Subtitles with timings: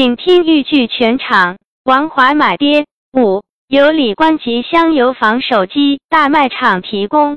[0.00, 1.58] 请听豫剧全场。
[1.84, 7.36] 王华买爹五，由李官吉香油坊手机大卖场提供。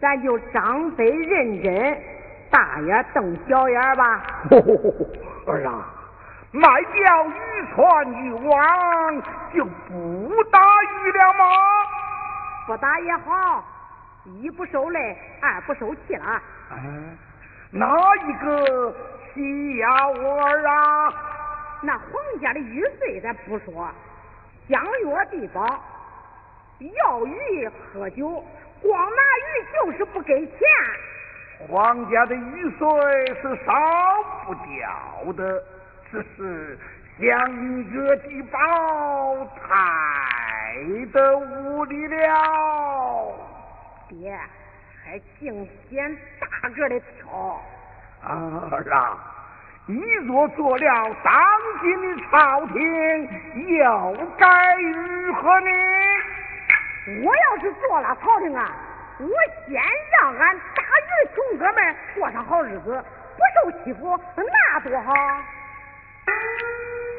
[0.00, 2.00] 咱就张飞认真，
[2.50, 4.22] 大眼瞪小眼吧。
[5.46, 5.86] 儿啊，
[6.52, 11.44] 卖掉渔船渔网就不打鱼了吗？
[12.66, 13.64] 不打也好，
[14.24, 16.40] 一不受累，二不受气了。
[16.70, 17.18] 嗯，
[17.72, 17.88] 哪
[18.28, 18.94] 一个
[19.34, 21.12] 气呀，我儿啊？
[21.80, 23.88] 那皇家的玉碎咱不说，
[24.68, 25.80] 相约地宝，
[26.80, 28.44] 要鱼喝酒。
[28.80, 30.58] 光拿鱼就是不给钱，
[31.68, 32.86] 皇家的雨水
[33.42, 33.72] 是烧
[34.46, 35.62] 不掉的，
[36.10, 36.78] 只是
[37.18, 38.58] 相约地宝
[39.56, 40.76] 太
[41.12, 43.34] 的无力了。
[44.08, 44.38] 爹，
[45.04, 47.60] 还净捡大个的挑。
[48.22, 49.18] 啊儿啊，
[49.90, 51.34] 你若做了当
[51.80, 53.26] 今的朝廷，
[53.78, 55.70] 又该如何呢？
[57.24, 58.70] 我要是做了朝廷啊，
[59.18, 59.26] 我
[59.66, 59.80] 先
[60.20, 63.02] 让俺大鱼的穷哥们过上好日子，
[63.34, 65.14] 不受欺负，那多好！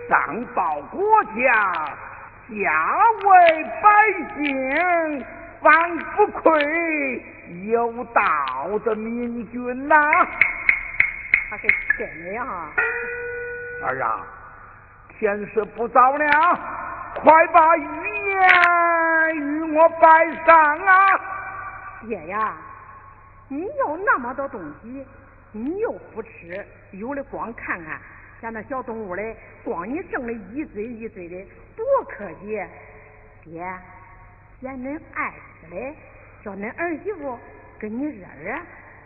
[0.08, 1.52] 上报国家，
[2.50, 3.90] 下为百
[4.38, 5.25] 姓，
[5.59, 7.25] 方不愧
[7.66, 8.22] 有道
[8.85, 9.96] 的明君呐！
[11.49, 11.67] 他是
[11.97, 12.71] 真的呀！
[13.81, 14.23] 儿啊，
[15.17, 16.59] 天色不早了，
[17.15, 17.83] 快把鱼
[18.29, 21.19] 言与我摆上啊！
[22.07, 22.55] 爹呀，
[23.47, 25.03] 你要那么多东西，
[25.51, 27.99] 你又不吃，有的光看看，
[28.40, 32.63] 像那小动物嘞，光你挣的一堆一堆的，多可惜！
[33.43, 33.66] 爹，
[34.61, 35.95] 嫌恁爱吃嘞，
[36.43, 37.40] 叫恁儿媳妇
[37.79, 38.55] 跟你热热，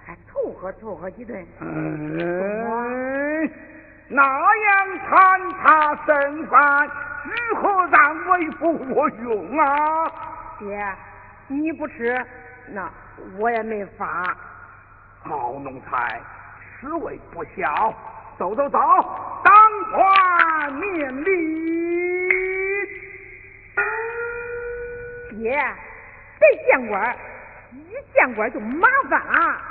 [0.06, 1.46] 还凑合凑合几顿。
[1.60, 3.50] 嗯，
[4.10, 6.90] 那样残他剩饭，
[7.24, 10.12] 如何让为父我用啊？
[10.60, 10.96] 爹，
[11.48, 12.26] 你不吃。
[12.68, 12.90] 那
[13.38, 14.36] 我也没法。
[15.24, 16.22] 好奴才，
[16.80, 17.94] 实为不孝。
[18.38, 18.80] 走走走，
[19.44, 19.54] 当
[19.92, 21.30] 官面礼。
[25.38, 25.52] 爹，
[26.40, 27.16] 谁见官？
[27.72, 29.62] 一见官就麻烦了。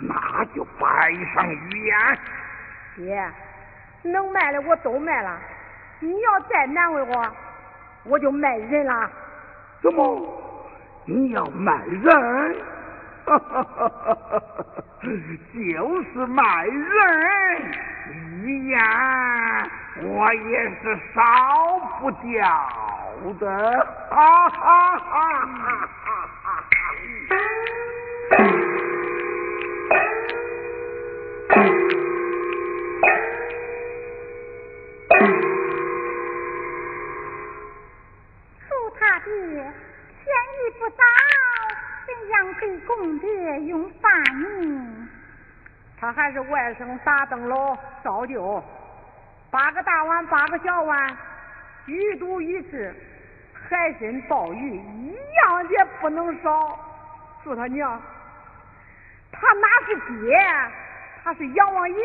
[0.00, 2.18] 那就摆上玉燕。
[2.96, 3.32] 爹，
[4.02, 5.38] 能卖的我都卖了，
[6.00, 7.26] 你要再难为我，
[8.04, 9.10] 我就卖人了。
[9.82, 10.44] 怎么？
[11.06, 12.56] 你要卖人？
[13.24, 14.40] 哈哈哈哈哈！
[15.00, 16.82] 就是卖人，
[18.42, 18.80] 玉燕
[20.02, 21.20] 我也是少
[22.00, 22.38] 不掉
[23.38, 23.44] 的。
[24.10, 26.17] 哈哈哈哈哈！
[42.60, 45.08] 给公爹用饭呢？
[46.00, 48.62] 他还是外甥打灯笼照旧，
[49.50, 51.16] 八个大碗八个小碗，
[51.86, 52.94] 鱼肚鱼翅，
[53.52, 56.78] 海参鲍鱼一样也不能少。
[57.42, 58.00] 祝他娘，
[59.32, 60.38] 他哪是爹，
[61.24, 61.96] 他是阎王爷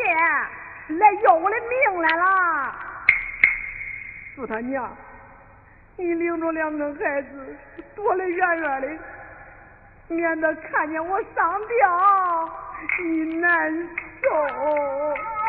[0.88, 2.74] 来要我的命来了。
[4.34, 4.90] 祝他娘，
[5.96, 7.56] 你领着两个孩子
[7.94, 8.88] 躲得远远的，
[10.08, 12.50] 免得看见我上吊，
[13.02, 13.72] 你难
[14.22, 15.43] 受。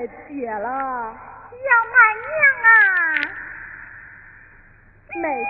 [0.00, 0.64] 太撇了
[1.52, 2.32] 要满命
[2.64, 2.70] 啊！
[5.20, 5.44] 美女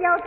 [0.00, 0.24] 小兔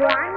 [0.00, 0.31] 圆。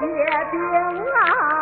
[0.00, 0.06] 结
[0.50, 1.53] 冰啦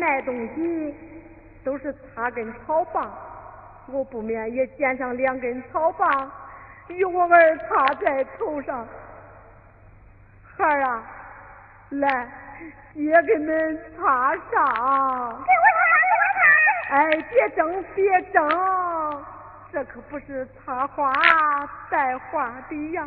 [0.00, 0.94] 卖东西
[1.62, 3.12] 都是擦根草棒，
[3.86, 6.32] 我不免也捡上两根草棒，
[6.88, 8.88] 与我儿插在头上。
[10.56, 11.02] 孩儿啊，
[11.90, 12.26] 来，
[12.94, 14.40] 爹给恁插上。
[15.44, 16.96] 给我插，给我插。
[16.96, 18.48] 哎，别争，别争，
[19.70, 21.12] 这可不是插花
[21.90, 23.06] 带花的呀。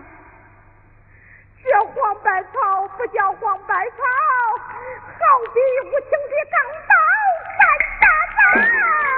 [1.64, 4.04] 这黄百草不叫黄百草，
[5.08, 6.60] 好比无情的钢
[6.90, 6.94] 刀，
[7.58, 7.62] 三
[8.02, 8.06] 大
[8.36, 9.13] 刀。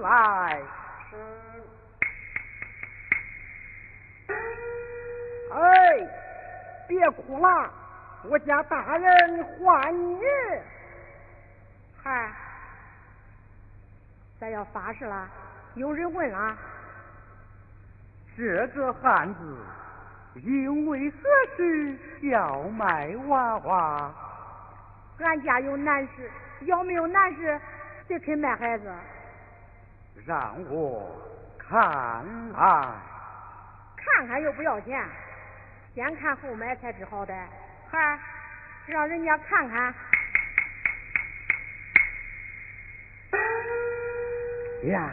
[0.00, 0.62] 来，
[5.52, 6.08] 哎，
[6.86, 7.70] 别哭了，
[8.24, 10.20] 我家大人唤你。
[12.02, 12.30] 孩，
[14.40, 15.28] 咱要发誓了，
[15.74, 16.56] 有人问了，
[18.36, 19.56] 这个汉子
[20.36, 21.16] 因为何
[21.56, 24.14] 事要卖娃娃？
[25.18, 26.30] 俺家有难事，
[26.60, 27.60] 要没有难事。
[28.06, 28.90] 谁肯卖孩子？
[30.26, 31.10] 让我
[31.58, 32.92] 看看。
[33.96, 35.00] 看看又不要钱，
[35.94, 37.34] 先看后买才知好歹。
[37.90, 38.18] 孩
[38.86, 39.94] 让人家看看。
[44.84, 45.10] 呀，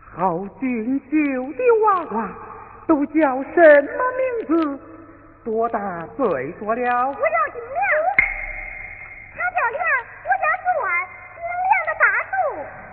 [0.00, 1.16] 好俊秀
[1.52, 2.28] 的娃娃，
[2.86, 4.80] 都叫什么名字？
[5.44, 7.08] 多大岁数了？
[7.08, 7.43] 我叫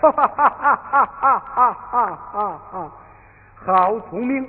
[0.02, 2.91] 哈哈哈哈哈哈哈，
[3.64, 4.47] 好聪明，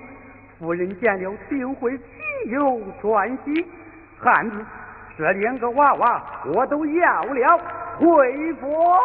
[0.58, 2.04] 夫人见了定会喜
[2.46, 3.66] 忧转喜，
[4.18, 4.64] 汉子，
[5.18, 7.60] 这两个娃娃我都要了，
[7.98, 8.98] 回国。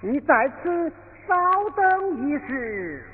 [0.00, 0.92] 你在此。
[2.38, 2.48] 国。
[2.48, 3.04] 事。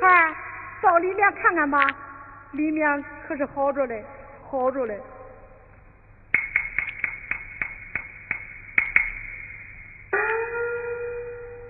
[0.00, 0.34] 孩
[0.80, 1.86] 到里面看看吧，
[2.52, 4.04] 里面可是好着嘞，
[4.44, 5.00] 好着嘞。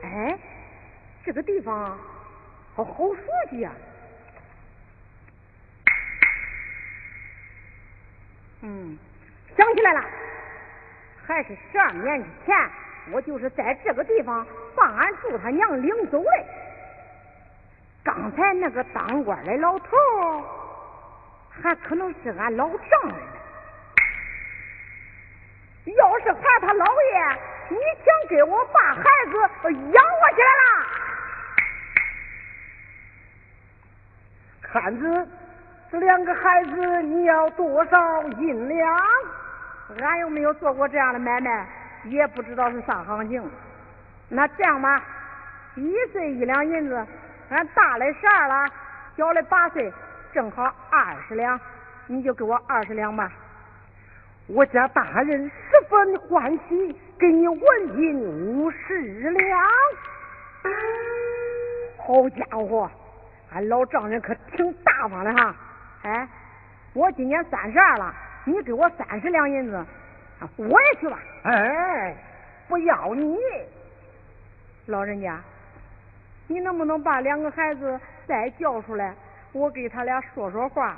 [0.03, 0.39] 哎，
[1.25, 1.99] 这个地方
[2.75, 3.71] 好好熟悉呀。
[8.63, 8.97] 嗯，
[9.57, 10.05] 想起来了，
[11.27, 12.57] 还是十二年之前，
[13.11, 16.31] 我就是在这个地方把俺祝他娘领走的。
[18.05, 19.97] 刚才那个当官的老头，
[21.51, 23.17] 还可能是俺老丈人。
[25.97, 27.39] 要是喊他老爷，
[27.71, 29.33] 你想给我把孩子
[29.73, 30.65] 养活起来了？
[34.63, 35.29] 看子。
[35.91, 38.99] 这两个孩子你要多少银两？
[40.01, 41.67] 俺又没有做过这样的买卖，
[42.05, 43.43] 也不知道是啥行情。
[44.29, 45.03] 那这样吧，
[45.75, 47.07] 一岁一两银子，
[47.51, 48.71] 俺大的十二了，
[49.17, 49.93] 小的八岁，
[50.33, 51.61] 正好二十两，
[52.07, 53.31] 你就给我二十两吧。
[54.49, 58.99] 我家大人十分欢喜，给你纹银五十
[59.31, 59.61] 两。
[61.99, 62.91] 好家伙，
[63.53, 65.55] 俺老丈人可挺大方的哈。
[66.03, 66.29] 哎，
[66.95, 68.13] 我今年三十二了，
[68.45, 69.85] 你给我三十两银子，
[70.57, 71.19] 我也去吧。
[71.45, 72.15] 哎，
[72.69, 73.39] 不要你，
[74.87, 75.41] 老人家，
[76.49, 79.15] 你能不能把两个孩子再叫出来，
[79.53, 80.97] 我给他俩说说话？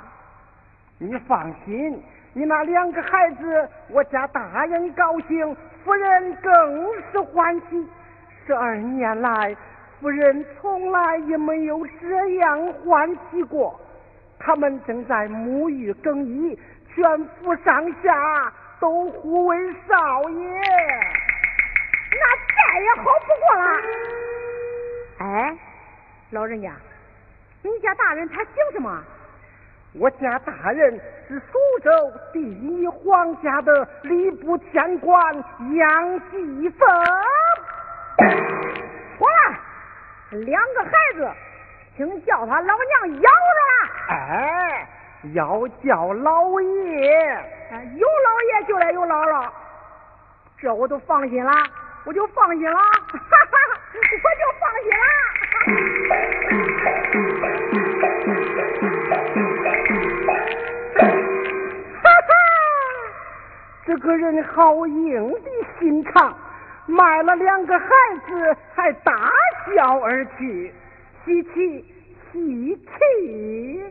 [0.97, 2.01] 你放心，
[2.33, 7.87] 你那两个孩子，我家大人高兴，夫人更是欢喜。
[8.47, 9.55] 十二年来，
[9.99, 13.79] 夫人从来也没有这样欢喜过。
[14.37, 16.59] 他们正在沐浴更衣，
[16.95, 20.61] 全府上下都呼为少爷，
[22.11, 23.67] 那再也好不过了。
[25.19, 25.57] 哎，
[26.31, 26.71] 老人家，
[27.61, 29.03] 你家大人他姓什么？
[29.99, 31.89] 我家大人是苏州
[32.33, 35.35] 第一皇家的礼部天官
[35.75, 36.87] 杨继凤。
[39.17, 39.57] 好了，
[40.31, 41.29] 两个孩子。
[41.97, 42.75] 请叫他老
[43.07, 43.89] 娘咬了。
[44.09, 44.85] 哎，
[45.33, 46.67] 要叫老爷，
[47.97, 49.49] 有老爷就得有姥姥，
[50.57, 51.51] 这我都放心了，
[52.05, 52.77] 我就放心了，
[53.11, 55.05] 我就放心了。
[62.03, 62.29] 哈哈，
[63.85, 65.49] 这个人好硬的
[65.79, 66.37] 心肠，
[66.85, 67.87] 卖了两个孩
[68.27, 69.31] 子还大
[69.75, 70.73] 笑而去。
[71.25, 71.83] 稀奇，
[72.31, 73.83] 稀奇。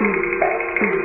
[0.00, 1.03] Mm-hmm.